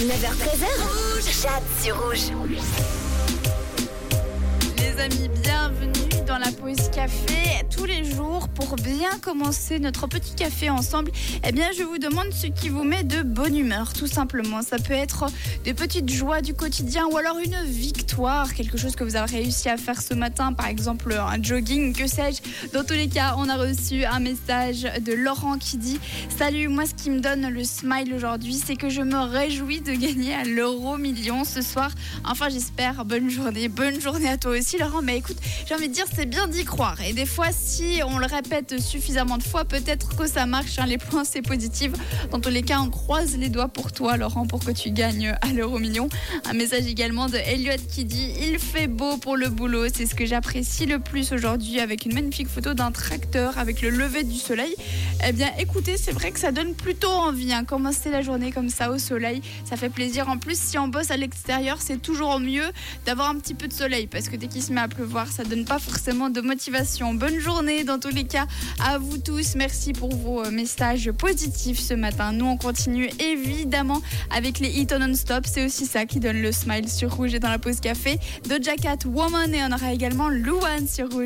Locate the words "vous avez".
19.02-19.38